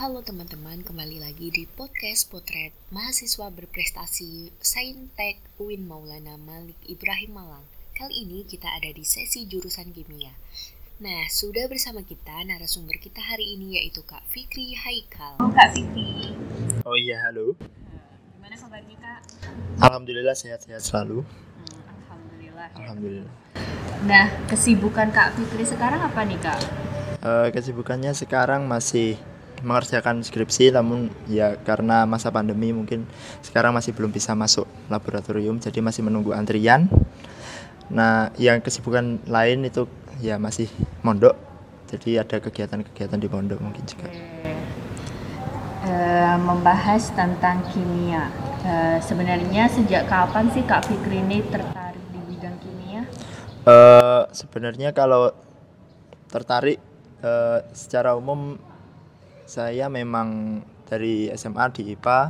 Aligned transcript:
Halo 0.00 0.24
teman-teman, 0.24 0.80
kembali 0.80 1.20
lagi 1.20 1.52
di 1.52 1.68
podcast 1.68 2.32
Potret 2.32 2.72
Mahasiswa 2.88 3.52
Berprestasi 3.52 4.48
Saintek 4.56 5.36
UIN 5.60 5.84
Maulana 5.84 6.40
Malik 6.40 6.80
Ibrahim 6.88 7.36
Malang. 7.36 7.60
Kali 7.92 8.24
ini 8.24 8.48
kita 8.48 8.64
ada 8.64 8.88
di 8.88 9.04
sesi 9.04 9.44
jurusan 9.44 9.92
kimia. 9.92 10.32
Nah, 11.04 11.28
sudah 11.28 11.68
bersama 11.68 12.00
kita 12.00 12.32
narasumber 12.48 12.96
kita 12.96 13.20
hari 13.20 13.60
ini 13.60 13.76
yaitu 13.76 14.00
Kak 14.00 14.24
Fikri 14.32 14.72
Haikal. 14.72 15.36
Oh, 15.36 15.52
Kak 15.52 15.76
Fikri. 15.76 16.32
Oh 16.88 16.96
iya, 16.96 17.20
halo. 17.28 17.52
Gimana 18.40 18.56
kabarnya, 18.56 18.96
Kak? 19.04 19.20
Alhamdulillah 19.84 20.32
sehat-sehat 20.32 20.80
selalu. 20.80 21.28
Hmm, 21.28 22.08
Alhamdulillah. 22.08 22.66
ya. 22.72 22.76
Alhamdulillah. 22.88 23.32
Nah, 24.08 24.26
kesibukan 24.48 25.12
Kak 25.12 25.36
Fikri 25.36 25.68
sekarang 25.68 26.00
apa 26.00 26.24
nih, 26.24 26.40
Kak? 26.40 26.60
Eh, 27.20 27.48
kesibukannya 27.52 28.16
sekarang 28.16 28.64
masih 28.64 29.20
mengerjakan 29.60 30.24
skripsi 30.24 30.72
namun 30.72 31.12
ya 31.28 31.56
karena 31.60 32.08
masa 32.08 32.32
pandemi 32.32 32.72
mungkin 32.72 33.04
sekarang 33.44 33.76
masih 33.76 33.92
belum 33.92 34.10
bisa 34.12 34.32
masuk 34.32 34.64
laboratorium 34.88 35.60
jadi 35.60 35.80
masih 35.84 36.04
menunggu 36.04 36.32
antrian. 36.32 36.88
Nah, 37.90 38.30
yang 38.38 38.62
kesibukan 38.62 39.18
lain 39.26 39.66
itu 39.66 39.90
ya 40.22 40.38
masih 40.38 40.70
mondok. 41.02 41.34
Jadi 41.90 42.22
ada 42.22 42.38
kegiatan-kegiatan 42.38 43.18
di 43.18 43.26
pondok 43.26 43.58
mungkin 43.58 43.82
juga. 43.82 44.06
Eh, 45.80 46.36
membahas 46.38 47.10
tentang 47.18 47.66
kimia. 47.74 48.30
Eh, 48.62 48.98
sebenarnya 49.02 49.66
sejak 49.66 50.06
kapan 50.06 50.52
sih 50.54 50.62
Kak 50.62 50.86
Fikri 50.86 51.18
ini 51.18 51.42
tertarik 51.50 52.04
di 52.14 52.20
bidang 52.30 52.56
kimia? 52.62 53.02
Eh, 53.66 54.22
sebenarnya 54.30 54.94
kalau 54.94 55.34
tertarik 56.30 56.78
eh, 57.26 57.58
secara 57.74 58.14
umum 58.14 58.54
saya 59.50 59.90
memang 59.90 60.62
dari 60.86 61.26
SMA 61.34 61.74
di 61.74 61.98
IPA 61.98 62.20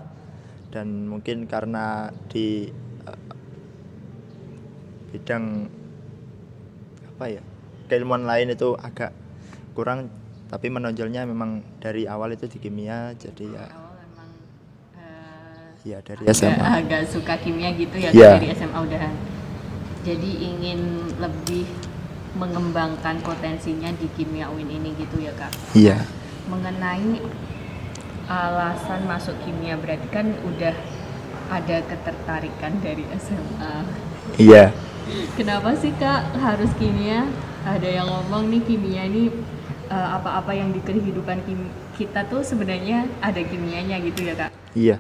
dan 0.73 1.05
mungkin 1.05 1.45
karena 1.45 2.09
di 2.33 2.73
eh, 3.05 3.21
bidang 5.13 5.69
apa 7.13 7.25
ya 7.29 7.43
keilmuan 7.93 8.25
lain 8.25 8.57
itu 8.57 8.73
agak 8.81 9.13
kurang 9.77 10.09
tapi 10.49 10.73
menonjolnya 10.73 11.29
memang 11.29 11.61
dari 11.77 12.09
awal 12.09 12.33
itu 12.33 12.49
di 12.49 12.57
kimia 12.57 13.13
jadi 13.21 13.45
ya 13.53 13.65
memang 13.69 14.29
ya 15.85 15.99
dari 16.01 16.25
agak, 16.25 16.41
SMA 16.41 16.69
agak 16.81 17.03
suka 17.05 17.37
kimia 17.37 17.77
gitu 17.77 18.01
ya. 18.01 18.09
Kak, 18.17 18.41
dari 18.41 18.49
SMA 18.57 18.79
udahan. 18.81 19.15
Jadi 20.01 20.31
ingin 20.41 21.13
lebih 21.21 21.69
mengembangkan 22.33 23.21
potensinya 23.21 23.93
di 23.93 24.09
kimia 24.17 24.49
UIN 24.49 24.73
ini 24.73 24.97
gitu 24.97 25.21
ya 25.21 25.35
Kak. 25.37 25.53
iya 25.77 25.99
mengenai 26.51 27.23
alasan 28.27 29.07
masuk 29.07 29.35
kimia 29.43 29.75
berarti 29.75 30.07
kan 30.11 30.27
udah 30.45 30.75
ada 31.51 31.77
ketertarikan 31.83 32.79
dari 32.79 33.03
SMA. 33.17 33.75
iya 34.37 34.71
Kenapa 35.35 35.75
sih 35.75 35.91
kak 35.93 36.39
harus 36.39 36.71
kimia? 36.79 37.27
Ada 37.67 37.89
yang 37.91 38.07
ngomong 38.07 38.47
nih 38.47 38.63
kimia 38.63 39.03
ini 39.05 39.31
eh, 39.87 40.09
apa-apa 40.15 40.55
yang 40.55 40.71
di 40.71 40.79
kehidupan 40.79 41.43
kita 41.95 42.23
tuh 42.25 42.41
sebenarnya 42.41 43.11
ada 43.19 43.43
kimianya 43.43 43.99
gitu 44.01 44.25
ya 44.25 44.35
kak? 44.39 44.51
iya 44.73 44.97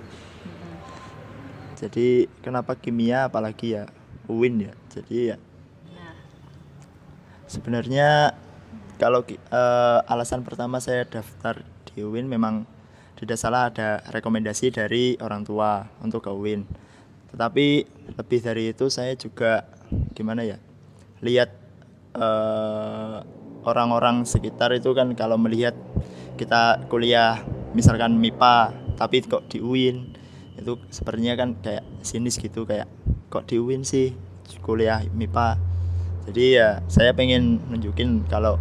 jadi 1.78 2.28
kenapa 2.42 2.74
kimia 2.74 3.24
apalagi 3.24 3.72
ya 3.72 3.86
UIN 4.26 4.68
ya 4.68 4.74
jadi 4.90 5.16
ya 5.32 5.36
Nah, 5.94 6.12
Sebenarnya 7.46 8.34
kalau 9.00 9.24
eh, 9.24 9.98
alasan 10.12 10.44
pertama 10.44 10.76
saya 10.76 11.08
daftar 11.08 11.64
di 11.88 12.04
UIN 12.04 12.28
memang 12.28 12.68
tidak 13.16 13.40
salah 13.40 13.72
ada 13.72 14.04
rekomendasi 14.12 14.76
dari 14.76 15.16
orang 15.24 15.48
tua 15.48 15.88
untuk 16.04 16.28
ke 16.28 16.30
UIN. 16.30 16.68
Tetapi 17.32 17.66
lebih 18.20 18.40
dari 18.44 18.76
itu 18.76 18.92
saya 18.92 19.16
juga 19.16 19.64
gimana 20.12 20.44
ya 20.44 20.60
lihat 21.25 21.48
eh, 22.12 23.19
orang-orang 23.64 24.28
sekitar 24.28 24.76
itu 24.76 24.92
kan 24.92 25.16
kalau 25.16 25.41
melihat 25.41 25.72
kita 26.36 26.84
kuliah 26.92 27.41
misalkan 27.72 28.20
MIPA 28.20 28.72
tapi 29.00 29.25
kok 29.25 29.48
di 29.48 29.64
UIN 29.64 30.12
itu 30.60 30.76
sepertinya 30.92 31.41
kan 31.41 31.56
kayak 31.60 31.84
sinis 32.04 32.36
gitu 32.36 32.69
kayak 32.69 32.88
kok 33.32 33.48
di 33.48 33.56
UIN 33.56 33.84
sih 33.84 34.12
kuliah 34.64 35.04
MIPA 35.12 35.56
jadi 36.28 36.44
ya 36.52 36.69
saya 36.88 37.12
pengen 37.12 37.60
nunjukin 37.69 38.25
kalau 38.28 38.56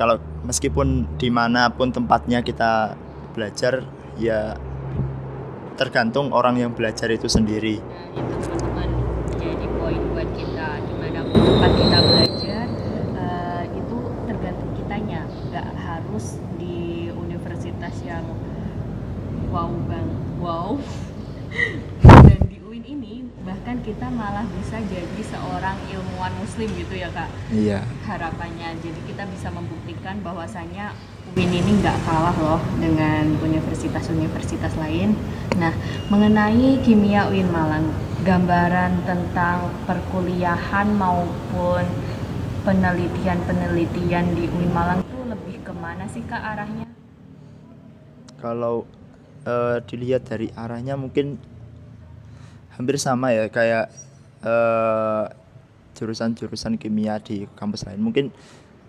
kalau 0.00 0.16
meskipun 0.48 1.04
di 1.20 1.28
mana 1.28 1.68
pun 1.68 1.92
tempatnya 1.92 2.40
kita 2.40 2.96
belajar 3.36 3.84
ya 4.16 4.56
tergantung 5.76 6.32
orang 6.32 6.56
yang 6.56 6.72
belajar 6.72 7.12
itu 7.12 7.28
sendiri. 7.28 7.84
Nah 7.84 8.08
itu 8.16 8.32
teman-teman. 8.48 8.88
Jadi 9.36 9.66
poin 9.76 10.00
buat 10.16 10.28
kita 10.32 10.68
di 10.88 10.94
mana 10.96 11.20
pun 11.28 11.36
tempat 11.44 11.72
kita 11.76 11.98
belajar 12.00 12.64
eh, 13.12 13.62
itu 13.76 13.96
tergantung 14.24 14.70
kitanya 14.72 15.20
nggak 15.52 15.68
harus 15.76 16.40
di 16.56 17.12
universitas 17.12 18.00
yang 18.00 18.24
wow 19.52 19.68
bang 19.84 20.08
wow 20.40 20.80
dan 22.08 22.40
di 22.48 22.56
UIN 22.64 22.84
ini 22.88 23.28
bahkan 23.60 23.84
kita 23.84 24.08
malah 24.08 24.48
bisa 24.56 24.80
jadi 24.88 25.20
seorang 25.20 25.76
ilmuwan 25.92 26.32
muslim 26.40 26.64
gitu 26.80 26.96
ya 26.96 27.12
kak? 27.12 27.28
Iya. 27.52 27.84
Harapannya. 28.08 28.72
Jadi 28.80 28.96
kita 29.04 29.28
bisa 29.28 29.52
membuktikan 29.52 30.16
bahwasannya 30.24 30.96
UIN 31.36 31.52
ini 31.52 31.76
nggak 31.84 31.92
kalah 32.08 32.32
loh 32.40 32.56
dengan 32.80 33.36
universitas-universitas 33.36 34.80
lain. 34.80 35.12
Nah 35.60 35.76
mengenai 36.08 36.80
kimia 36.80 37.28
UIN 37.28 37.52
Malang 37.52 37.92
gambaran 38.24 39.04
tentang 39.04 39.68
perkuliahan 39.84 40.96
maupun 40.96 41.84
penelitian-penelitian 42.64 44.40
di 44.40 44.48
UIN 44.56 44.72
Malang 44.72 45.04
tuh 45.04 45.36
lebih 45.36 45.60
ke 45.60 45.72
mana 45.76 46.08
sih 46.08 46.24
kak 46.24 46.40
arahnya? 46.40 46.88
Kalau 48.40 48.88
eh, 49.44 49.84
dilihat 49.84 50.32
dari 50.32 50.48
arahnya 50.56 50.96
mungkin 50.96 51.49
hampir 52.80 52.96
sama 52.96 53.36
ya 53.36 53.52
kayak 53.52 53.92
eh, 54.40 55.24
jurusan-jurusan 56.00 56.80
kimia 56.80 57.20
di 57.20 57.44
kampus 57.52 57.84
lain. 57.84 58.00
Mungkin 58.00 58.32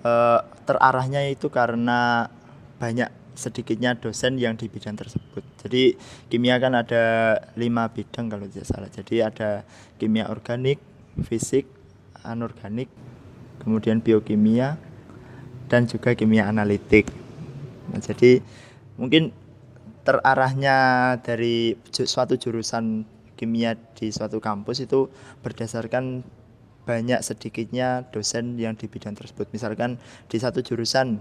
eh, 0.08 0.40
terarahnya 0.64 1.28
itu 1.28 1.52
karena 1.52 2.32
banyak 2.80 3.12
sedikitnya 3.36 4.00
dosen 4.00 4.40
yang 4.40 4.56
di 4.56 4.72
bidang 4.72 4.96
tersebut. 4.96 5.44
Jadi 5.60 6.00
kimia 6.32 6.56
kan 6.64 6.72
ada 6.76 7.38
lima 7.60 7.92
bidang 7.92 8.32
kalau 8.32 8.48
tidak 8.48 8.68
salah. 8.68 8.88
Jadi 8.88 9.20
ada 9.20 9.68
kimia 10.00 10.32
organik 10.32 10.80
fisik 11.28 11.68
anorganik 12.24 12.88
kemudian 13.62 14.02
biokimia 14.02 14.80
dan 15.70 15.86
juga 15.86 16.18
kimia 16.18 16.50
analitik. 16.50 17.08
Nah, 17.94 18.02
jadi 18.02 18.42
mungkin 18.98 19.32
terarahnya 20.02 20.78
dari 21.22 21.78
suatu 21.94 22.36
jurusan 22.36 23.06
kimia 23.42 23.74
di 23.98 24.14
suatu 24.14 24.38
kampus 24.38 24.86
itu 24.86 25.10
berdasarkan 25.42 26.22
banyak 26.86 27.26
sedikitnya 27.26 28.06
dosen 28.14 28.62
yang 28.62 28.78
di 28.78 28.86
bidang 28.86 29.18
tersebut. 29.18 29.50
Misalkan 29.50 29.98
di 30.30 30.38
satu 30.38 30.62
jurusan 30.62 31.18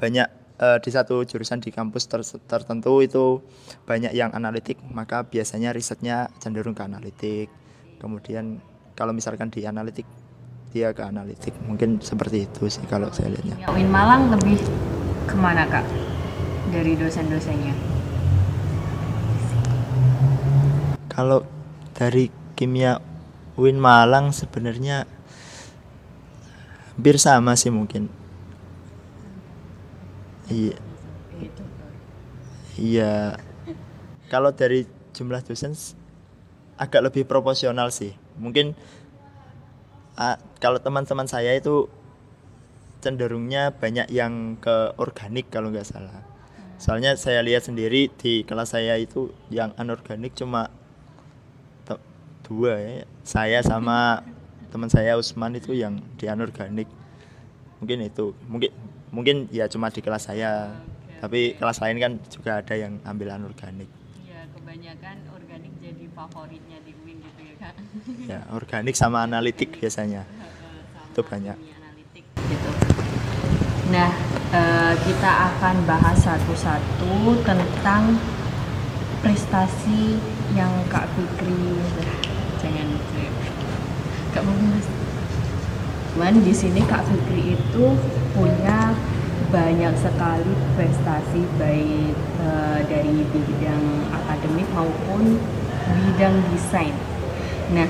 banyak 0.00 0.28
eh, 0.56 0.78
di 0.80 0.88
satu 0.88 1.28
jurusan 1.28 1.60
di 1.60 1.68
kampus 1.68 2.08
ter- 2.08 2.40
tertentu 2.48 3.04
itu 3.04 3.44
banyak 3.84 4.16
yang 4.16 4.32
analitik, 4.32 4.80
maka 4.88 5.28
biasanya 5.28 5.76
risetnya 5.76 6.32
cenderung 6.40 6.72
ke 6.72 6.80
analitik. 6.80 7.48
Kemudian 8.00 8.64
kalau 8.96 9.12
misalkan 9.12 9.52
di 9.52 9.68
analitik 9.68 10.08
dia 10.72 10.96
ke 10.96 11.04
analitik. 11.04 11.52
Mungkin 11.68 12.00
seperti 12.00 12.48
itu 12.48 12.68
sih 12.72 12.84
kalau 12.88 13.12
saya 13.12 13.32
lihatnya. 13.32 13.68
UIN 13.68 13.92
Malang 13.92 14.32
lebih 14.32 14.60
ke 15.28 15.36
mana 15.36 15.68
kak 15.68 15.84
dari 16.72 16.96
dosen-dosennya 16.96 17.95
Kalau 21.16 21.48
dari 21.96 22.28
kimia 22.52 23.00
UIN 23.56 23.80
Malang 23.80 24.36
sebenarnya 24.36 25.08
hampir 26.92 27.16
sama 27.16 27.56
sih 27.56 27.72
mungkin. 27.72 28.12
Iya, 30.52 30.76
iya. 32.76 33.14
Kalau 34.28 34.52
dari 34.52 34.84
jumlah 35.16 35.40
dosen 35.40 35.72
agak 36.76 37.00
lebih 37.08 37.24
proporsional 37.24 37.88
sih. 37.88 38.12
Mungkin 38.36 38.76
ah, 40.20 40.36
kalau 40.60 40.76
teman-teman 40.84 41.24
saya 41.24 41.56
itu 41.56 41.88
cenderungnya 43.00 43.72
banyak 43.72 44.12
yang 44.12 44.60
ke 44.60 44.92
organik 45.00 45.48
kalau 45.48 45.72
nggak 45.72 45.88
salah. 45.88 46.24
Soalnya 46.76 47.16
saya 47.16 47.40
lihat 47.40 47.64
sendiri 47.64 48.12
di 48.20 48.44
kelas 48.44 48.76
saya 48.76 49.00
itu 49.00 49.32
yang 49.48 49.72
anorganik 49.80 50.36
cuma 50.36 50.68
dua 52.46 52.78
ya. 52.78 53.02
Saya 53.20 53.58
sama 53.60 54.22
teman 54.70 54.86
saya 54.86 55.18
Usman 55.18 55.58
itu 55.58 55.74
yang 55.74 55.98
di 56.14 56.30
anorganik. 56.30 56.86
Mungkin 57.82 57.98
itu. 58.00 58.30
Mungkin 58.46 58.70
mungkin 59.10 59.36
ya 59.50 59.66
cuma 59.66 59.90
di 59.90 59.98
kelas 59.98 60.30
saya. 60.30 60.70
Oke. 60.70 61.16
tapi 61.16 61.40
kelas 61.56 61.80
lain 61.80 61.96
kan 61.96 62.12
juga 62.28 62.60
ada 62.60 62.74
yang 62.76 63.00
ambil 63.00 63.32
anorganik 63.32 63.88
ya 64.20 64.44
kebanyakan 64.52 65.16
organik 65.32 65.72
jadi 65.80 66.04
favoritnya 66.12 66.76
di 66.84 66.92
UIN 66.92 67.24
gitu 67.24 67.40
ya 67.40 67.54
kak 67.56 67.74
ya 68.28 68.40
organik 68.52 68.92
sama 68.92 69.24
analitik 69.24 69.80
biasanya 69.80 70.28
Sama 70.28 71.08
Itu 71.08 71.24
banyak. 71.24 71.56
analitik 71.56 72.24
gitu 72.36 72.70
nah 73.88 74.12
eh, 74.52 74.94
kita 75.08 75.30
akan 75.56 75.76
bahas 75.88 76.20
satu-satu 76.20 77.40
tentang 77.48 78.20
prestasi 79.24 80.20
yang 80.52 80.68
kak 80.92 81.08
Fikri 81.16 81.80
kak 84.36 84.44
mau 84.44 84.52
mas 84.68 84.86
cuman 86.12 86.34
di 86.44 86.52
sini 86.52 86.80
kak 86.84 87.08
Fikri 87.08 87.56
itu 87.56 87.84
punya 88.36 88.92
banyak 89.48 89.96
sekali 89.96 90.52
prestasi 90.76 91.40
baik 91.56 92.12
eh, 92.44 92.80
dari 92.84 93.24
bidang 93.32 93.84
akademik 94.12 94.68
maupun 94.74 95.38
bidang 95.86 96.34
desain. 96.50 96.90
Nah, 97.70 97.86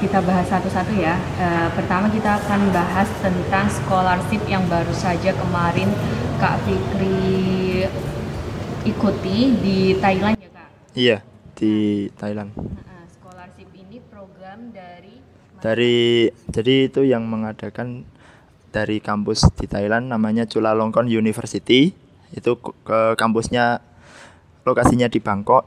kita 0.00 0.24
bahas 0.24 0.48
satu-satu 0.48 0.96
ya. 0.96 1.14
Eh, 1.36 1.68
pertama 1.76 2.08
kita 2.08 2.40
akan 2.40 2.72
bahas 2.72 3.06
tentang 3.20 3.68
scholarship 3.68 4.40
yang 4.48 4.64
baru 4.66 4.94
saja 4.96 5.36
kemarin 5.36 5.92
Kak 6.40 6.56
Fikri 6.64 7.84
ikuti 8.84 9.36
di 9.60 9.78
Thailand 10.00 10.36
ya 10.36 10.50
Kak. 10.50 10.68
iya 10.94 11.18
di 11.56 11.72
Thailand 12.20 12.52
Nah, 12.56 13.04
scholarship 13.08 13.68
ini 13.72 14.00
program 14.12 14.72
dari 14.72 15.13
dari 15.64 16.28
jadi 16.52 16.92
itu 16.92 17.08
yang 17.08 17.24
mengadakan 17.24 18.04
dari 18.68 19.00
kampus 19.00 19.48
di 19.56 19.64
Thailand 19.64 20.12
namanya 20.12 20.44
Chulalongkorn 20.44 21.08
University. 21.08 21.96
Itu 22.36 22.60
ke- 22.60 23.16
kampusnya 23.16 23.80
lokasinya 24.68 25.08
di 25.08 25.24
Bangkok. 25.24 25.64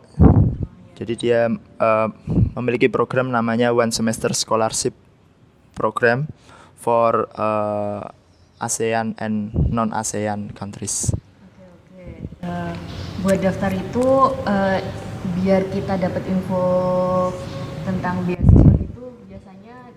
Jadi 0.93 1.13
dia 1.17 1.49
eh, 1.49 2.07
memiliki 2.53 2.93
program 2.93 3.33
namanya 3.33 3.73
One 3.73 3.89
Semester 3.89 4.33
Scholarship 4.37 4.93
Program 5.73 6.29
for 6.77 7.25
eh, 7.33 8.05
ASEAN 8.57 9.13
and 9.21 9.53
non 9.69 9.93
ASEAN 9.93 10.53
countries. 10.53 11.13
Oke 11.13 11.65
oke. 11.65 12.05
Eh, 12.41 12.73
buat 13.21 13.37
daftar 13.37 13.71
itu 13.73 14.05
eh, 14.45 14.81
biar 15.37 15.69
kita 15.69 16.01
dapat 16.01 16.25
info 16.25 16.65
tentang 17.85 18.25
beasiswa 18.25 18.73
itu 18.81 19.03
biasanya 19.29 19.93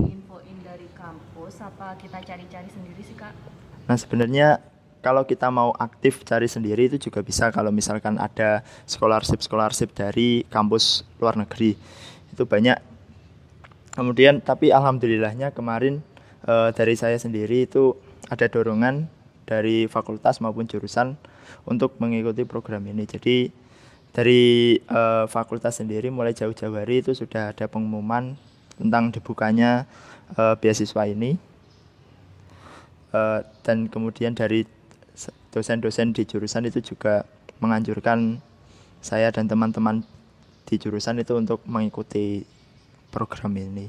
diinfoin 0.00 0.56
dari 0.64 0.88
kampus 1.08 1.64
apa 1.64 1.96
kita 1.96 2.20
cari-cari 2.20 2.68
sendiri 2.68 3.00
sih 3.00 3.16
kak? 3.16 3.32
Nah 3.88 3.96
sebenarnya 3.96 4.60
kalau 5.00 5.24
kita 5.24 5.48
mau 5.48 5.72
aktif 5.80 6.20
cari 6.20 6.44
sendiri 6.44 6.92
itu 6.92 7.08
juga 7.08 7.24
bisa 7.24 7.48
kalau 7.48 7.72
misalkan 7.72 8.20
ada 8.20 8.60
scholarship 8.84 9.40
scholarship 9.40 9.96
dari 9.96 10.44
kampus 10.52 11.08
luar 11.16 11.40
negeri 11.40 11.80
itu 12.28 12.44
banyak. 12.44 12.76
Kemudian 13.96 14.44
tapi 14.44 14.68
alhamdulillahnya 14.68 15.56
kemarin 15.56 16.04
eh, 16.44 16.70
dari 16.76 16.92
saya 16.92 17.16
sendiri 17.16 17.64
itu 17.64 17.96
ada 18.28 18.44
dorongan 18.44 19.08
dari 19.48 19.88
fakultas 19.88 20.44
maupun 20.44 20.68
jurusan 20.68 21.16
untuk 21.64 21.96
mengikuti 21.96 22.44
program 22.44 22.84
ini. 22.84 23.08
Jadi 23.08 23.48
dari 24.12 24.76
eh, 24.76 25.24
fakultas 25.24 25.80
sendiri 25.80 26.12
mulai 26.12 26.36
jauh-jauh 26.36 26.76
hari 26.76 27.00
itu 27.00 27.16
sudah 27.16 27.56
ada 27.56 27.64
pengumuman 27.64 28.36
tentang 28.78 29.10
dibukanya 29.10 29.84
eh, 30.38 30.54
beasiswa 30.56 31.02
ini. 31.04 31.34
Eh, 33.12 33.40
dan 33.66 33.90
kemudian 33.90 34.32
dari 34.32 34.64
se- 35.12 35.34
dosen-dosen 35.50 36.14
di 36.14 36.22
jurusan 36.24 36.64
itu 36.68 36.94
juga 36.94 37.26
menganjurkan 37.58 38.38
saya 39.02 39.34
dan 39.34 39.50
teman-teman 39.50 40.06
di 40.68 40.74
jurusan 40.78 41.18
itu 41.18 41.34
untuk 41.34 41.64
mengikuti 41.66 42.46
program 43.10 43.56
ini. 43.58 43.88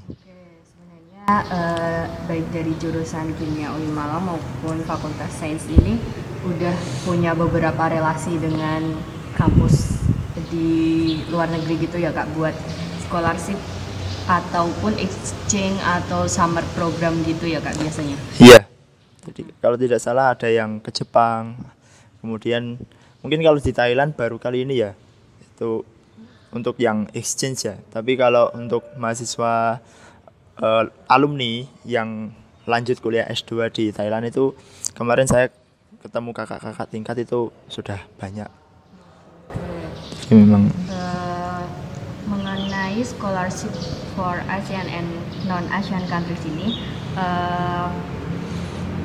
Eh, 1.30 2.06
baik 2.26 2.50
dari 2.50 2.74
jurusan 2.82 3.38
kimia 3.38 3.70
UIN 3.78 3.94
Malang 3.94 4.34
maupun 4.34 4.82
Fakultas 4.82 5.30
Sains 5.38 5.62
ini 5.70 6.02
udah 6.42 6.74
punya 7.06 7.38
beberapa 7.38 7.86
relasi 7.86 8.34
dengan 8.42 8.98
kampus 9.38 10.02
di 10.50 11.22
luar 11.30 11.54
negeri 11.54 11.86
gitu 11.86 12.02
ya 12.02 12.10
kak 12.10 12.34
buat 12.34 12.56
scholarship 13.06 13.62
ataupun 14.30 14.94
exchange 15.02 15.82
atau 15.82 16.30
summer 16.30 16.62
program 16.78 17.18
gitu 17.26 17.50
ya 17.50 17.58
kak 17.58 17.74
biasanya. 17.82 18.14
Iya. 18.38 18.70
Jadi 19.26 19.42
kalau 19.58 19.76
tidak 19.76 20.00
salah 20.00 20.38
ada 20.38 20.46
yang 20.46 20.78
ke 20.78 20.94
Jepang. 20.94 21.58
Kemudian 22.22 22.78
mungkin 23.26 23.42
kalau 23.42 23.58
di 23.58 23.74
Thailand 23.74 24.14
baru 24.14 24.38
kali 24.38 24.70
ini 24.70 24.86
ya. 24.86 24.94
Itu 25.42 25.82
untuk 26.54 26.78
yang 26.78 27.10
exchange 27.18 27.66
ya. 27.66 27.76
Tapi 27.90 28.14
kalau 28.14 28.54
untuk 28.54 28.86
mahasiswa 29.02 29.82
eh, 30.62 30.84
alumni 31.10 31.66
yang 31.84 32.30
lanjut 32.70 33.02
kuliah 33.02 33.26
S2 33.26 33.74
di 33.74 33.90
Thailand 33.90 34.30
itu 34.30 34.54
kemarin 34.94 35.26
saya 35.26 35.50
ketemu 36.06 36.30
kakak-kakak 36.38 36.88
tingkat 36.94 37.18
itu 37.26 37.50
sudah 37.66 37.98
banyak. 38.22 38.48
Jadi 40.22 40.34
memang 40.38 40.70
Eh, 40.70 41.39
mengenai 42.90 43.06
scholarship 43.06 43.70
for 44.18 44.42
ASEAN 44.50 44.90
and 44.90 45.10
non 45.46 45.62
ASEAN 45.70 46.02
countries 46.10 46.42
ini 46.50 46.82
eh, 47.14 47.88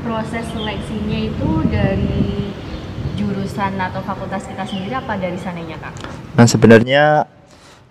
proses 0.01 0.45
seleksinya 0.57 1.19
itu 1.29 1.51
dari 1.69 2.49
jurusan 3.21 3.77
atau 3.77 4.01
fakultas 4.01 4.49
kita 4.49 4.65
sendiri 4.65 4.97
apa 4.97 5.21
dari 5.21 5.37
sananya 5.37 5.77
kak? 5.77 5.95
Nah 6.33 6.49
sebenarnya 6.49 7.29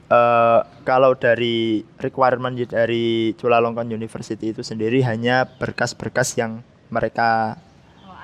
eh, 0.09 0.59
kalau 0.81 1.13
dari 1.13 1.85
requirement 2.01 2.57
dari 2.65 3.37
Chulalongkorn 3.37 3.93
University 3.93 4.49
itu 4.49 4.65
sendiri 4.65 5.05
hanya 5.05 5.45
berkas-berkas 5.45 6.33
yang 6.41 6.65
mereka 6.89 7.61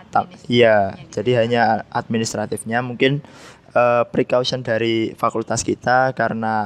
Oh, 0.09 0.25
iya 0.49 0.97
jadi 1.13 1.45
hanya 1.45 1.85
administratifnya 1.93 2.81
mungkin 2.81 3.21
eh, 3.77 4.03
precaution 4.09 4.65
dari 4.65 5.13
fakultas 5.13 5.61
kita 5.61 6.17
karena 6.17 6.65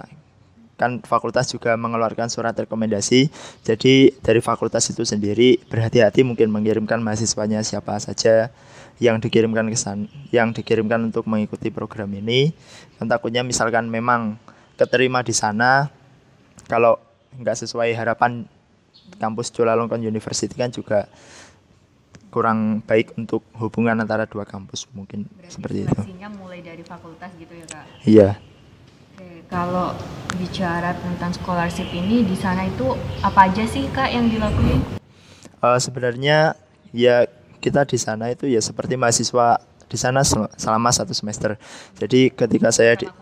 kan 0.73 0.99
fakultas 1.05 1.53
juga 1.53 1.77
mengeluarkan 1.77 2.27
surat 2.33 2.57
rekomendasi 2.57 3.29
jadi 3.61 4.09
dari 4.25 4.41
fakultas 4.41 4.89
itu 4.89 5.05
sendiri 5.05 5.61
berhati-hati 5.69 6.25
mungkin 6.25 6.49
mengirimkan 6.49 6.97
mahasiswanya 6.99 7.61
siapa 7.61 7.93
saja 8.01 8.49
yang 8.97 9.21
dikirimkan 9.21 9.69
ke 9.69 9.77
sana 9.77 10.09
yang 10.33 10.53
dikirimkan 10.53 11.01
untuk 11.09 11.29
mengikuti 11.29 11.69
program 11.69 12.09
ini 12.13 12.53
dan 12.97 13.05
takutnya 13.05 13.45
misalkan 13.45 13.89
memang 13.89 14.37
keterima 14.77 15.21
di 15.21 15.33
sana 15.33 15.89
kalau 16.65 16.97
nggak 17.37 17.57
sesuai 17.65 17.93
harapan 17.93 18.45
kampus 19.17 19.53
Chulalongkorn 19.53 20.01
University 20.01 20.53
kan 20.53 20.69
juga 20.73 21.09
kurang 22.33 22.81
baik 22.81 23.13
untuk 23.13 23.45
hubungan 23.61 23.93
antara 24.01 24.25
dua 24.25 24.41
kampus 24.41 24.89
mungkin 24.89 25.29
Berarti 25.29 25.53
seperti 25.53 25.77
itu. 25.85 26.01
mulai 26.33 26.65
dari 26.65 26.81
fakultas 26.81 27.29
gitu 27.37 27.53
ya 27.53 27.65
kak? 27.69 27.85
Iya. 28.09 28.29
Kalau 29.53 29.93
bicara 30.33 30.97
tentang 30.97 31.29
scholarship 31.29 31.85
ini 31.93 32.25
di 32.25 32.33
sana 32.33 32.65
itu 32.65 32.89
apa 33.21 33.45
aja 33.45 33.61
sih 33.69 33.85
kak 33.93 34.09
yang 34.09 34.25
dilakuin? 34.25 34.81
Eh, 35.61 35.77
sebenarnya 35.77 36.57
ya 36.89 37.29
kita 37.61 37.85
di 37.85 38.01
sana 38.01 38.33
itu 38.33 38.49
ya 38.49 38.57
seperti 38.59 38.97
mahasiswa 38.97 39.61
di 39.85 39.93
sana 39.93 40.25
sel- 40.25 40.49
selama 40.57 40.89
satu 40.89 41.13
semester. 41.13 41.53
Jadi 42.01 42.33
ketika 42.33 42.73
saya 42.73 42.97
di 42.97 43.05
gitu 43.05 43.13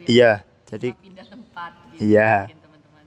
ya? 0.00 0.08
iya, 0.08 0.32
jadi 0.64 0.96
Sama 0.96 1.04
pindah 1.04 1.26
tempat 1.28 1.70
gitu 1.92 2.00
Iya. 2.08 2.32
mungkin 2.48 2.58
teman-teman. 2.64 3.04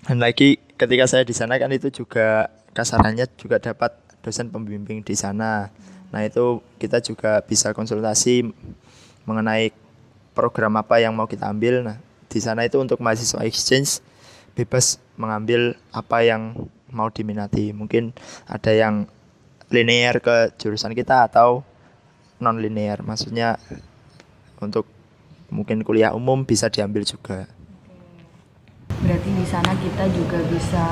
dan 0.00 0.16
lagi 0.16 0.48
ketika 0.80 1.04
saya 1.04 1.28
di 1.28 1.34
sana 1.36 1.60
kan 1.60 1.68
itu 1.68 1.92
juga 1.92 2.48
kasarannya 2.72 3.28
juga 3.36 3.60
dapat 3.60 3.92
dosen 4.24 4.48
pembimbing 4.48 5.04
di 5.04 5.12
sana. 5.12 5.68
Nah, 6.08 6.20
itu 6.24 6.64
kita 6.80 7.04
juga 7.04 7.44
bisa 7.44 7.76
konsultasi 7.76 8.48
mengenai 9.28 9.70
program 10.32 10.78
apa 10.78 11.02
yang 11.02 11.12
mau 11.14 11.26
kita 11.26 11.50
ambil. 11.50 11.82
Nah, 11.84 11.98
di 12.30 12.38
sana 12.38 12.62
itu 12.66 12.78
untuk 12.78 13.02
mahasiswa 13.02 13.42
exchange 13.42 14.02
bebas 14.54 14.98
mengambil 15.18 15.74
apa 15.90 16.22
yang 16.22 16.54
mau 16.90 17.10
diminati. 17.10 17.70
Mungkin 17.74 18.14
ada 18.46 18.70
yang 18.70 19.06
linear 19.70 20.18
ke 20.18 20.54
jurusan 20.58 20.94
kita 20.94 21.30
atau 21.30 21.62
non 22.42 22.58
linear. 22.58 23.02
Maksudnya 23.02 23.58
untuk 24.60 24.86
mungkin 25.50 25.82
kuliah 25.82 26.14
umum 26.14 26.46
bisa 26.46 26.70
diambil 26.70 27.02
juga. 27.02 27.50
Berarti 29.00 29.30
di 29.32 29.46
sana 29.48 29.72
kita 29.80 30.04
juga 30.12 30.38
bisa 30.50 30.86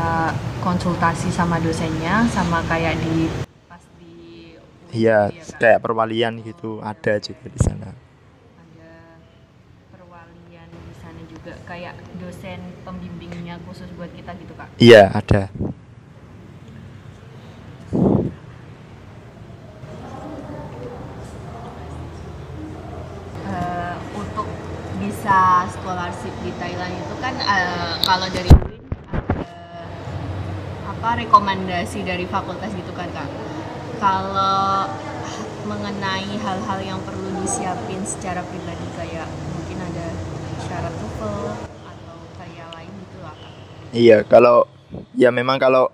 konsultasi 0.64 1.28
sama 1.28 1.60
dosennya, 1.60 2.24
sama 2.32 2.64
kayak 2.64 2.96
di 3.04 3.28
pas 3.68 3.82
di 4.00 4.54
Iya, 4.96 5.28
ya, 5.28 5.44
Kak? 5.44 5.58
kayak 5.60 5.82
perwalian 5.84 6.40
gitu 6.40 6.80
ada 6.80 7.20
juga 7.20 7.46
di 7.52 7.60
sana. 7.60 8.07
kayak 11.68 11.92
dosen 12.16 12.56
pembimbingnya 12.80 13.60
khusus 13.68 13.84
buat 14.00 14.08
kita 14.16 14.32
gitu 14.40 14.56
kak? 14.56 14.72
Iya 14.80 15.12
ada. 15.12 15.52
Eh, 23.44 23.94
untuk 24.16 24.48
bisa 24.96 25.68
scholarship 25.76 26.32
di 26.40 26.56
Thailand 26.56 26.96
itu 26.96 27.14
kan 27.20 27.36
eh, 27.36 27.94
kalau 28.08 28.26
dari 28.32 28.48
UIN 28.48 28.84
ada 29.12 29.52
apa 30.88 31.20
rekomendasi 31.20 32.00
dari 32.00 32.24
fakultas 32.24 32.72
gitu 32.72 32.96
kan 32.96 33.12
kak? 33.12 33.28
Kalau 34.00 34.88
mengenai 35.68 36.32
hal-hal 36.40 36.78
yang 36.80 37.00
perlu 37.04 37.28
disiapin 37.44 38.00
secara 38.08 38.40
pribadi 38.40 38.88
kayak 38.96 39.28
syarat 40.68 40.92
TOEFL 40.92 41.36
atau 41.88 42.16
kayak 42.36 42.68
lain 42.76 42.92
gitu 43.00 43.16
kak? 43.24 43.36
Iya 43.96 44.18
kalau 44.28 44.68
ya 45.16 45.32
memang 45.32 45.56
kalau 45.56 45.88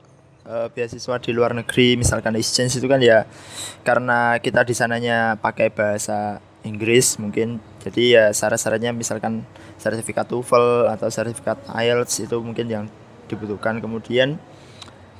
uh, 0.44 0.66
beasiswa 0.74 1.16
di 1.22 1.30
luar 1.30 1.54
negeri 1.54 1.94
misalkan 1.94 2.34
exchange 2.34 2.76
itu 2.82 2.86
kan 2.90 2.98
ya 2.98 3.24
karena 3.86 4.42
kita 4.42 4.66
di 4.66 4.74
sananya 4.74 5.38
pakai 5.38 5.70
bahasa 5.70 6.42
Inggris 6.64 7.20
mungkin 7.20 7.60
jadi 7.84 8.02
ya 8.08 8.24
syarat-syaratnya 8.32 8.96
misalkan 8.96 9.44
sertifikat 9.76 10.24
TOEFL 10.24 10.88
atau 10.96 11.12
sertifikat 11.12 11.60
IELTS 11.68 12.24
itu 12.24 12.36
mungkin 12.40 12.66
yang 12.66 12.84
dibutuhkan. 13.28 13.84
Kemudian 13.84 14.40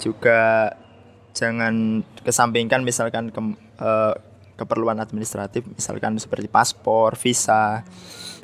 juga 0.00 0.72
jangan 1.36 2.00
kesampingkan 2.24 2.80
misalkan 2.80 3.28
ke, 3.28 3.40
uh, 3.82 4.14
keperluan 4.54 4.96
administratif 5.02 5.66
misalkan 5.68 6.16
seperti 6.16 6.48
paspor, 6.48 7.18
visa 7.18 7.82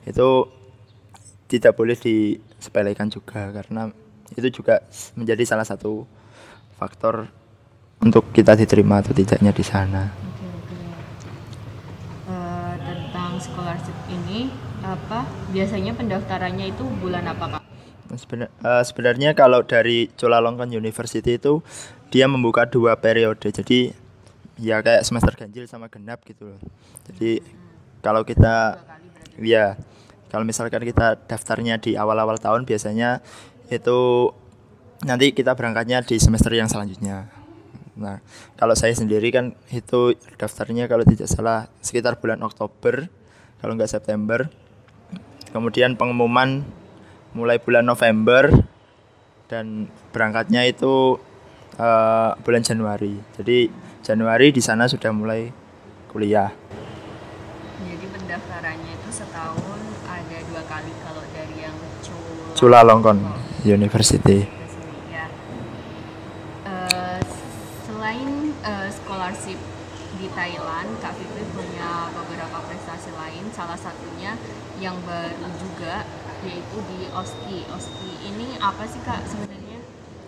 itu 0.05 0.45
tidak 1.50 1.75
boleh 1.75 1.99
disepelekan 1.99 3.11
juga 3.11 3.50
karena 3.50 3.90
itu 4.38 4.62
juga 4.62 4.87
menjadi 5.19 5.42
salah 5.42 5.66
satu 5.66 6.07
faktor 6.78 7.26
untuk 8.00 8.30
kita 8.30 8.54
diterima 8.54 9.02
atau 9.02 9.11
tidaknya 9.12 9.50
di 9.50 9.64
sana. 9.66 10.14
Oke, 10.14 10.47
oke. 10.47 10.78
Uh, 12.30 12.75
tentang 12.80 13.37
scholarship 13.42 13.99
ini 14.09 14.49
apa 14.80 15.28
biasanya 15.50 15.92
pendaftarannya 15.99 16.71
itu 16.71 16.87
bulan 17.02 17.26
apa 17.28 17.59
kak? 17.59 17.62
Sebenar, 18.16 18.49
uh, 18.62 18.83
sebenarnya 18.87 19.35
kalau 19.35 19.66
dari 19.66 20.09
Chulalongkorn 20.14 20.73
University 20.73 21.37
itu 21.37 21.62
dia 22.11 22.26
membuka 22.26 22.66
dua 22.66 22.99
periode 22.99 23.50
jadi 23.50 23.95
ya 24.59 24.83
kayak 24.83 25.07
semester 25.07 25.35
ganjil 25.35 25.66
sama 25.66 25.90
genap 25.90 26.23
gitu 26.26 26.54
loh. 26.54 26.61
Jadi 27.11 27.42
hmm. 27.42 28.00
kalau 28.00 28.23
kita 28.25 28.80
ya 29.38 29.76
kalau 30.30 30.46
misalkan 30.46 30.87
kita 30.87 31.18
daftarnya 31.26 31.82
di 31.82 31.99
awal-awal 31.99 32.38
tahun 32.38 32.64
biasanya 32.64 33.20
itu 33.68 34.30
nanti 35.04 35.32
kita 35.32 35.56
berangkatnya 35.56 36.04
di 36.06 36.16
semester 36.20 36.52
yang 36.52 36.68
selanjutnya. 36.68 37.28
Nah, 38.00 38.22
kalau 38.56 38.72
saya 38.72 38.96
sendiri 38.96 39.28
kan 39.28 39.52
itu 39.68 40.16
daftarnya 40.40 40.88
kalau 40.88 41.04
tidak 41.04 41.28
salah 41.28 41.68
sekitar 41.84 42.16
bulan 42.16 42.40
Oktober, 42.40 43.08
kalau 43.60 43.76
nggak 43.76 43.92
September. 43.92 44.49
Kemudian 45.50 45.99
pengumuman 45.99 46.62
mulai 47.34 47.58
bulan 47.58 47.82
November 47.82 48.49
dan 49.50 49.90
berangkatnya 50.14 50.62
itu 50.64 51.18
uh, 51.76 52.30
bulan 52.40 52.62
Januari. 52.62 53.18
Jadi 53.34 53.66
Januari 54.00 54.54
di 54.54 54.62
sana 54.62 54.87
sudah 54.87 55.10
mulai 55.10 55.50
kuliah. 56.08 56.54
Jadi 57.82 58.06
pendaftarannya 58.14 58.92
itu 58.94 59.10
setahun 59.10 59.80
ada 60.06 60.38
dua 60.46 60.62
kali 60.70 60.92
kalau 61.02 61.25
dari 61.34 61.66
yang 61.66 61.76
Chulalongkorn 62.54 63.21
University. 63.64 64.61
scholarship 69.30 69.59
di 70.19 70.26
Thailand, 70.35 70.90
Kak 70.99 71.14
Fitri 71.14 71.42
punya 71.54 72.11
beberapa 72.14 72.59
prestasi 72.66 73.11
lain. 73.14 73.47
Salah 73.54 73.78
satunya 73.78 74.35
yang 74.83 74.99
baru 75.07 75.50
juga 75.59 76.02
yaitu 76.47 76.78
di 76.90 77.07
OSKI. 77.14 77.59
OSKI 77.71 78.12
ini 78.33 78.47
apa 78.59 78.87
sih 78.90 79.00
Kak 79.07 79.23
sebenarnya? 79.26 79.78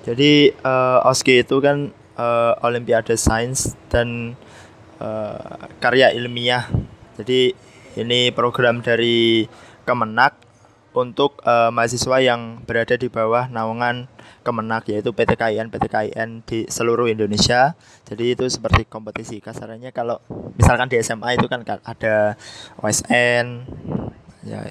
Jadi 0.02 0.54
uh, 0.66 1.02
OSKI 1.06 1.46
itu 1.46 1.56
kan 1.58 1.90
uh, 2.18 2.52
Olimpiade 2.62 3.18
Sains 3.18 3.74
dan 3.90 4.38
uh, 5.02 5.66
karya 5.82 6.14
ilmiah. 6.14 6.66
Jadi 7.18 7.54
ini 7.98 8.30
program 8.34 8.82
dari 8.82 9.46
Kemenak 9.82 10.51
untuk 10.92 11.40
uh, 11.44 11.72
mahasiswa 11.72 12.20
yang 12.20 12.60
berada 12.64 12.94
di 12.96 13.08
bawah 13.08 13.48
naungan 13.48 14.08
Kemenak 14.42 14.90
yaitu 14.90 15.14
PT 15.14 15.38
KIN 15.38 15.70
PT 15.70 15.86
KIN 15.86 16.42
di 16.42 16.66
seluruh 16.66 17.06
Indonesia. 17.06 17.78
Jadi 18.02 18.34
itu 18.34 18.44
seperti 18.50 18.82
kompetisi 18.90 19.38
kasarannya 19.38 19.94
kalau 19.94 20.18
misalkan 20.58 20.90
di 20.90 20.98
SMA 20.98 21.38
itu 21.38 21.46
kan 21.46 21.62
ada 21.62 22.34
OSN 22.82 23.46
ya. 24.42 24.66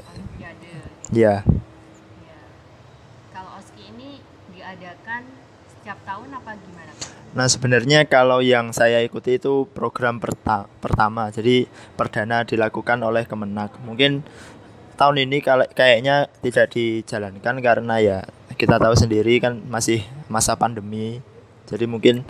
Ya. 1.12 1.44
Kalau 3.32 3.52
OSKI 3.60 3.84
ini 3.96 4.20
diadakan 4.52 5.28
setiap 5.68 6.00
tahun 6.04 6.36
apa 6.36 6.52
gimana? 6.60 6.92
Nah 7.32 7.48
sebenarnya 7.48 8.04
kalau 8.12 8.44
yang 8.44 8.76
saya 8.76 9.00
ikuti 9.00 9.40
itu 9.40 9.64
program 9.72 10.20
perta 10.20 10.68
pertama, 10.84 11.32
jadi 11.32 11.68
perdana 11.96 12.44
dilakukan 12.44 13.00
oleh 13.00 13.24
Kemenak. 13.24 13.80
Mungkin 13.88 14.24
tahun 14.96 15.28
ini 15.28 15.44
kayaknya 15.76 16.32
tidak 16.44 16.74
dijalankan 16.76 17.56
karena 17.60 17.96
ya 18.00 18.18
kita 18.56 18.78
tahu 18.78 18.94
sendiri 18.94 19.40
kan 19.42 19.60
masih 19.68 20.04
masa 20.32 20.56
pandemi. 20.56 21.20
Jadi 21.68 21.88
mungkin 21.88 22.28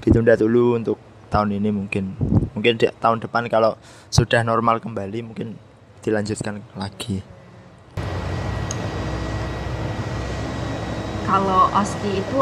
ditunda 0.00 0.36
dulu 0.36 0.76
untuk 0.80 0.96
tahun 1.28 1.56
ini 1.56 1.70
mungkin. 1.70 2.16
Mungkin 2.56 2.80
di 2.80 2.86
tahun 3.00 3.22
depan 3.22 3.46
kalau 3.46 3.76
sudah 4.10 4.42
normal 4.42 4.82
kembali 4.82 5.24
mungkin 5.24 5.56
dilanjutkan 6.00 6.64
lagi 6.76 7.39
kalau 11.30 11.70
OSKI 11.70 12.26
itu 12.26 12.40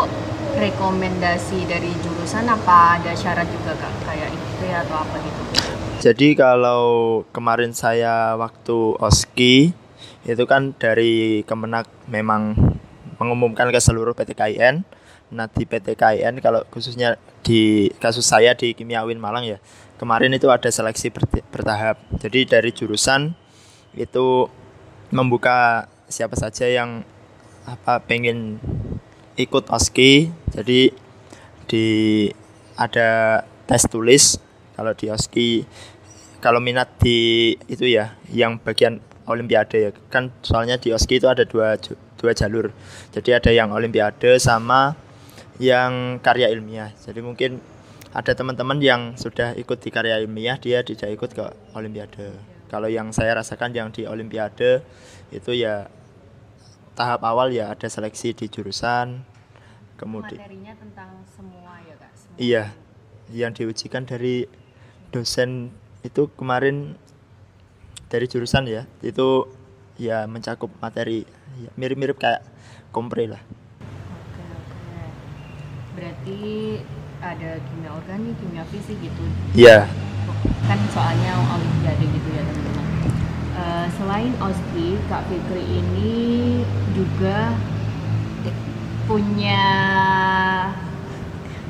rekomendasi 0.57 1.69
dari 1.69 1.93
jurusan 2.01 2.49
apa 2.49 2.97
ada 2.97 3.13
syarat 3.13 3.45
juga 3.53 3.77
kak 3.77 3.93
kayak 4.09 4.33
IP 4.33 4.61
atau 4.73 4.97
apa 5.05 5.17
gitu 5.21 5.41
jadi 5.99 6.29
kalau 6.39 6.85
kemarin 7.35 7.77
saya 7.77 8.33
waktu 8.39 8.97
OSKI 8.97 9.75
itu 10.31 10.45
kan 10.49 10.73
dari 10.79 11.43
Kemenak 11.43 11.91
memang 12.09 12.55
mengumumkan 13.19 13.67
ke 13.75 13.83
seluruh 13.83 14.15
PT 14.15 14.39
KIN. 14.39 14.87
Nah 15.35 15.51
di 15.51 15.67
PT 15.67 15.99
KIN 15.99 16.39
kalau 16.39 16.63
khususnya 16.71 17.19
di 17.43 17.91
kasus 17.99 18.31
saya 18.31 18.55
di 18.55 18.79
Kimia 18.79 19.03
Win 19.03 19.19
Malang 19.19 19.43
ya 19.43 19.59
kemarin 19.99 20.31
itu 20.31 20.47
ada 20.55 20.71
seleksi 20.71 21.11
bertahap. 21.51 21.99
Jadi 22.23 22.47
dari 22.47 22.71
jurusan 22.71 23.35
itu 23.99 24.47
membuka 25.11 25.91
siapa 26.07 26.39
saja 26.39 26.71
yang 26.71 27.03
apa 27.67 28.01
pengen 28.07 28.63
ikut 29.39 29.71
OSKI. 29.71 30.29
Jadi 30.59 30.91
di 31.71 31.87
ada 32.75 33.43
tes 33.71 33.87
tulis. 33.87 34.43
Kalau 34.75 34.93
di 34.95 35.11
oski 35.11 35.67
kalau 36.39 36.63
minat 36.63 36.87
di 37.03 37.51
itu 37.67 37.87
ya 37.87 38.15
yang 38.31 38.59
bagian 38.59 38.99
olimpiade 39.31 39.79
ya. 39.79 39.91
Kan 40.11 40.35
soalnya 40.43 40.79
di 40.79 40.91
oski 40.91 41.23
itu 41.23 41.31
ada 41.31 41.47
dua 41.47 41.79
dua 42.19 42.33
jalur. 42.35 42.75
Jadi 43.15 43.31
ada 43.35 43.51
yang 43.55 43.71
olimpiade 43.71 44.39
sama 44.43 44.99
yang 45.63 46.23
karya 46.23 46.51
ilmiah. 46.51 46.95
Jadi 46.99 47.23
mungkin 47.23 47.59
ada 48.15 48.33
teman-teman 48.35 48.79
yang 48.83 49.03
sudah 49.19 49.55
ikut 49.59 49.79
di 49.83 49.91
karya 49.95 50.19
ilmiah 50.23 50.59
dia 50.59 50.83
tidak 50.83 51.11
ikut 51.15 51.31
ke 51.35 51.45
olimpiade. 51.75 52.35
Kalau 52.69 52.87
yang 52.87 53.11
saya 53.17 53.39
rasakan 53.39 53.73
yang 53.73 53.89
di 53.91 54.05
olimpiade 54.05 54.85
itu 55.33 55.53
ya 55.57 55.89
tahap 56.99 57.23
awal 57.23 57.55
ya 57.55 57.71
ada 57.71 57.87
seleksi 57.87 58.35
di 58.35 58.51
jurusan 58.51 59.23
kemudian 59.95 60.43
materinya 60.43 60.75
tentang 60.75 61.11
semua 61.31 61.79
ya 61.87 61.95
kak 61.95 62.13
semua 62.19 62.37
iya 62.43 62.65
yang 63.31 63.55
diujikan 63.55 64.03
dari 64.03 64.51
dosen 65.15 65.71
itu 66.03 66.27
kemarin 66.35 66.99
dari 68.11 68.27
jurusan 68.27 68.67
ya 68.67 68.83
itu 69.07 69.47
ya 69.99 70.25
mencakup 70.31 70.71
materi 70.79 71.27
ya, 71.59 71.71
mirip-mirip 71.75 72.17
kayak 72.17 72.43
kompre 72.95 73.27
lah. 73.27 73.43
Oke 74.15 74.43
oke. 74.47 75.05
Berarti 75.99 76.39
ada 77.19 77.51
kimia 77.59 77.91
organik, 77.93 78.35
kimia 78.39 78.65
fisik 78.71 78.97
gitu. 79.03 79.25
Iya. 79.59 79.91
Kan 80.71 80.79
soalnya 80.95 81.35
olimpiade 81.37 82.05
gitu 82.07 82.29
ya. 82.31 82.68
Uh, 83.59 83.91
selain 83.99 84.31
OSKI, 84.39 84.95
Kak 85.11 85.27
Fikri 85.27 85.67
ini 85.67 86.15
juga 86.95 87.59
punya 89.11 89.65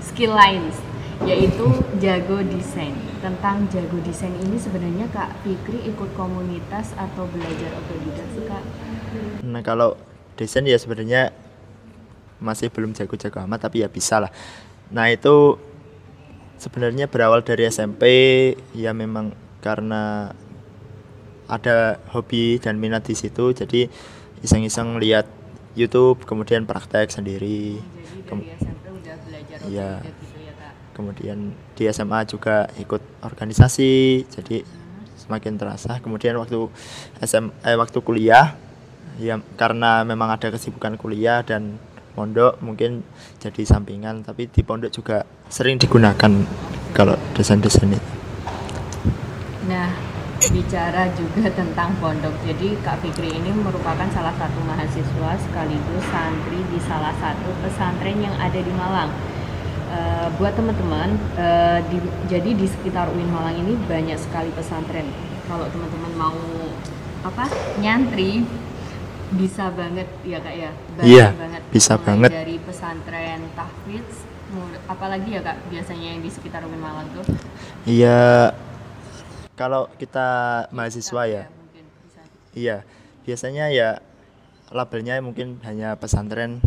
skill 0.05 0.37
lain 0.37 0.69
yaitu 1.25 1.67
jago 1.99 2.45
desain. 2.45 2.95
Tentang 3.19 3.67
jago 3.73 3.99
desain 4.05 4.31
ini 4.37 4.61
sebenarnya 4.61 5.09
Kak 5.11 5.43
Fikri 5.43 5.83
ikut 5.89 6.13
komunitas 6.15 6.95
atau 6.95 7.25
belajar 7.33 7.73
otodidak 7.75 8.29
sih 8.37 8.45
Kak? 8.47 8.63
Nah 9.49 9.65
kalau 9.65 9.97
desain 10.37 10.69
ya 10.69 10.79
sebenarnya 10.79 11.33
masih 12.39 12.71
belum 12.71 12.95
jago-jago 12.95 13.43
amat 13.49 13.67
tapi 13.67 13.83
ya 13.83 13.89
bisa 13.91 14.23
lah. 14.23 14.31
Nah 14.95 15.11
itu 15.11 15.59
sebenarnya 16.61 17.11
berawal 17.11 17.43
dari 17.43 17.67
SMP 17.67 18.03
ya 18.77 18.95
memang 18.95 19.35
karena 19.59 20.31
ada 21.49 21.77
hobi 22.09 22.57
dan 22.57 22.77
minat 22.77 23.03
di 23.03 23.13
situ 23.13 23.51
jadi 23.51 23.89
iseng-iseng 24.41 24.97
lihat 24.97 25.25
YouTube 25.75 26.23
kemudian 26.23 26.63
praktek 26.63 27.09
sendiri 27.09 27.79
Jadi 27.79 28.23
Kem- 28.25 28.45
Iya. 29.65 30.01
gitu 30.01 30.37
ya 30.39 30.53
kak. 30.55 30.73
kemudian 30.93 31.39
di 31.73 31.85
SMA 31.87 32.25
juga 32.25 32.69
ikut 32.77 33.01
organisasi 33.21 33.93
jadi 34.29 34.63
semakin 35.19 35.57
terasa 35.57 35.99
kemudian 35.99 36.37
waktu 36.37 36.69
SM 37.19 37.51
eh, 37.63 37.75
waktu 37.75 37.99
kuliah 38.01 38.55
ya 39.17 39.41
karena 39.55 40.03
memang 40.03 40.31
ada 40.31 40.49
kesibukan 40.49 40.95
kuliah 40.95 41.43
dan 41.43 41.77
pondok 42.13 42.59
mungkin 42.59 43.03
jadi 43.39 43.63
sampingan 43.63 44.23
tapi 44.23 44.47
di 44.47 44.61
pondok 44.61 44.91
juga 44.91 45.21
sering 45.47 45.77
digunakan 45.77 46.33
kalau 46.93 47.17
desain-desain 47.33 47.89
itu 47.91 48.11
Nah, 49.65 49.93
bicara 50.41 51.11
juga 51.13 51.51
tentang 51.51 51.91
pondok. 51.99 52.31
Jadi 52.43 52.79
Kak 52.81 53.01
Fikri 53.01 53.31
ini 53.33 53.51
merupakan 53.51 54.07
salah 54.09 54.33
satu 54.33 54.63
mahasiswa 54.63 55.31
sekaligus 55.37 56.05
santri 56.07 56.63
di 56.65 56.79
salah 56.81 57.15
satu 57.15 57.51
pesantren 57.59 58.19
yang 58.19 58.35
ada 58.37 58.57
di 58.57 58.73
Malang. 58.73 59.11
Eh, 59.89 60.29
buat 60.37 60.53
teman-teman, 60.53 61.17
di- 61.85 61.99
jadi 62.27 62.51
di 62.53 62.67
sekitar 62.67 63.09
UIN 63.09 63.27
Malang 63.27 63.57
ini 63.57 63.75
banyak 63.83 64.17
sekali 64.17 64.53
pesantren. 64.53 65.09
Kalau 65.45 65.65
teman-teman 65.67 66.13
mau 66.15 66.39
apa 67.19 67.51
nyantri 67.77 68.47
bisa 69.29 69.69
banget 69.69 70.07
ya 70.23 70.39
kak 70.39 70.55
ya 70.55 70.71
banyak 70.95 71.09
Iya, 71.11 71.27
banget 71.35 71.63
bisa 71.69 71.93
Mulai 71.95 72.07
banget. 72.07 72.31
dari 72.33 72.57
pesantren 72.59 73.41
tahfidz 73.53 74.17
apalagi 74.87 75.29
ya 75.31 75.43
kak 75.43 75.69
biasanya 75.69 76.15
yang 76.15 76.23
di 76.23 76.31
sekitar 76.31 76.63
UIN 76.63 76.79
Malang 76.79 77.05
tuh 77.13 77.27
iya 77.85 78.49
kalau 79.59 79.91
kita 79.99 80.29
mahasiswa 80.71 81.23
ya 81.27 81.45
mungkin 81.51 81.85
bisa. 82.07 82.21
Iya, 82.55 82.77
biasanya 83.27 83.75
ya 83.75 83.99
labelnya 84.71 85.19
mungkin 85.19 85.59
hanya 85.67 85.99
pesantren 85.99 86.63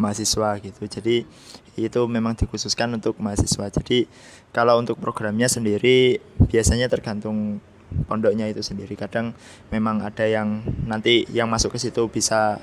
mahasiswa 0.00 0.56
gitu. 0.64 0.88
Jadi 0.88 1.28
itu 1.76 2.00
memang 2.08 2.32
dikhususkan 2.32 2.96
untuk 2.96 3.20
mahasiswa. 3.20 3.68
Jadi 3.68 4.08
kalau 4.56 4.80
untuk 4.80 4.96
programnya 4.96 5.46
sendiri 5.52 6.18
biasanya 6.48 6.88
tergantung 6.88 7.60
pondoknya 8.08 8.48
itu 8.48 8.64
sendiri. 8.64 8.96
Kadang 8.96 9.36
memang 9.68 10.00
ada 10.00 10.24
yang 10.24 10.64
nanti 10.88 11.28
yang 11.28 11.52
masuk 11.52 11.76
ke 11.76 11.78
situ 11.78 12.08
bisa 12.08 12.56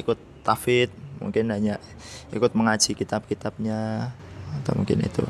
ikut 0.00 0.16
tafid, 0.46 0.88
mungkin 1.20 1.52
hanya 1.52 1.76
ikut 2.32 2.56
mengaji 2.56 2.96
kitab-kitabnya 2.96 4.10
atau 4.62 4.72
mungkin 4.78 5.04
itu. 5.04 5.26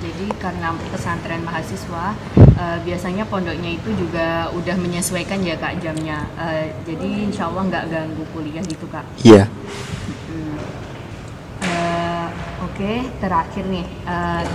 Jadi 0.00 0.26
karena 0.40 0.72
pesantren 0.88 1.44
mahasiswa 1.44 2.16
eh, 2.36 2.78
biasanya 2.80 3.28
pondoknya 3.28 3.76
itu 3.76 3.92
juga 3.92 4.48
udah 4.50 4.76
menyesuaikan 4.80 5.44
ya 5.44 5.60
kak 5.60 5.76
jamnya 5.78 6.24
Eh, 6.40 6.72
jadi 6.88 7.28
insya 7.28 7.52
Allah 7.52 7.68
nggak 7.68 7.84
ganggu 7.92 8.24
kuliah 8.32 8.64
gitu 8.64 8.88
kak 8.88 9.04
Iya. 9.20 9.44
Hmm. 10.28 10.56
Eh, 11.60 12.26
oke 12.64 12.92
terakhir 13.20 13.64
nih 13.68 13.84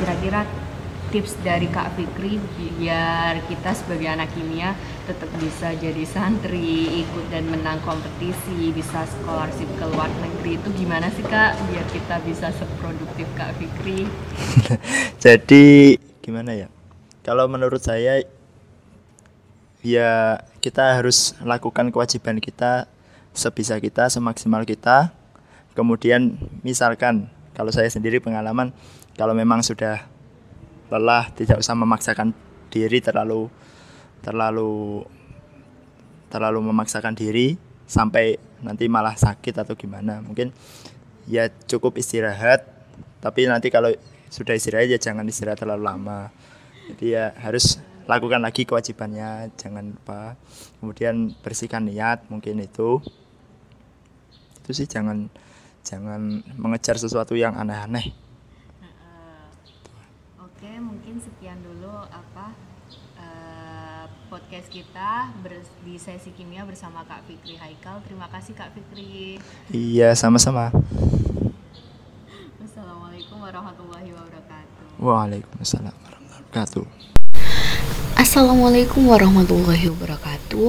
kira-kira 0.01 0.49
tips 1.15 1.39
dari 1.47 1.71
kak 1.71 1.95
Fikri 1.95 2.43
biar 2.75 3.39
kita 3.47 3.71
sebagai 3.71 4.11
anak 4.11 4.35
kimia 4.35 4.75
tetap 5.07 5.31
bisa 5.39 5.71
jadi 5.79 6.03
santri 6.03 7.07
ikut 7.07 7.31
dan 7.31 7.47
menang 7.47 7.79
kompetisi 7.87 8.75
bisa 8.75 9.07
scholarship 9.07 9.71
ke 9.79 9.85
luar 9.95 10.11
negeri 10.19 10.59
itu 10.59 10.69
gimana 10.75 11.07
sih 11.15 11.23
kak 11.23 11.55
biar 11.71 11.87
kita 11.95 12.19
bisa 12.27 12.51
seproduktif 12.51 13.23
kak 13.39 13.55
Fikri 13.55 14.03
Jadi 15.23 15.95
gimana 16.19 16.51
ya? 16.51 16.67
Kalau 17.23 17.47
menurut 17.47 17.79
saya 17.79 18.19
ya 19.79 20.43
kita 20.59 20.99
harus 20.99 21.31
lakukan 21.39 21.95
kewajiban 21.95 22.43
kita 22.43 22.91
sebisa 23.31 23.79
kita, 23.79 24.11
semaksimal 24.11 24.67
kita. 24.67 25.15
Kemudian 25.79 26.35
misalkan 26.59 27.31
kalau 27.55 27.71
saya 27.71 27.87
sendiri 27.87 28.19
pengalaman 28.19 28.75
kalau 29.15 29.31
memang 29.31 29.63
sudah 29.63 30.03
lelah 30.89 31.29
tidak 31.33 31.61
usah 31.61 31.73
memaksakan 31.73 32.33
diri 32.69 33.01
terlalu 33.01 33.49
terlalu 34.21 35.05
terlalu 36.29 36.59
memaksakan 36.61 37.13
diri 37.13 37.55
sampai 37.85 38.37
nanti 38.65 38.89
malah 38.89 39.13
sakit 39.13 39.61
atau 39.61 39.77
gimana. 39.77 40.21
Mungkin 40.21 40.49
ya 41.29 41.49
cukup 41.69 41.97
istirahat 41.97 42.65
tapi 43.21 43.49
nanti 43.49 43.73
kalau 43.73 43.89
sudah 44.29 44.53
istirahat 44.53 44.89
ya 44.89 44.99
jangan 45.01 45.25
istirahat 45.25 45.61
terlalu 45.61 45.85
lama. 45.85 46.29
Jadi 46.91 47.17
ya 47.17 47.33
harus 47.41 47.81
lakukan 48.05 48.41
lagi 48.41 48.65
kewajibannya 48.65 49.53
jangan 49.57 49.93
lupa. 49.97 50.37
Kemudian 50.81 51.33
bersihkan 51.41 51.85
niat 51.89 52.25
mungkin 52.29 52.61
itu. 52.61 53.01
Itu 54.61 54.73
sih 54.73 54.89
jangan 54.89 55.29
jangan 55.85 56.41
mengejar 56.57 56.97
sesuatu 56.97 57.37
yang 57.37 57.53
aneh-aneh 57.53 58.09
Heeh. 58.81 59.45
Oke, 60.41 60.71
mungkin 60.81 61.21
sekian 61.21 61.61
dulu 61.61 61.93
apa 62.09 62.57
eh, 63.21 64.05
podcast 64.35 64.67
kita 64.67 65.11
ber- 65.39 65.55
di 65.81 65.95
sesi 65.95 66.27
kimia 66.29 66.61
bersama 66.61 67.03
Kak 67.03 67.23
Fikri 67.23 67.55
Haikal. 67.55 68.03
Terima 68.03 68.27
kasih 68.27 68.51
Kak 68.51 68.67
Fikri. 68.69 69.39
iya 69.69 70.11
sama-sama 70.11 70.75
Wassalamualaikum 72.57 73.39
warahmatullahi 73.39 74.11
wabarakatuh. 74.11 74.99
waalaikumsalam 74.99 75.95
warahmatullahi 75.95 76.43
wabarakatuh 76.43 76.85
Assalamualaikum 78.15 79.01
warahmatullahi 79.05 79.85
wabarakatuh 79.87 80.67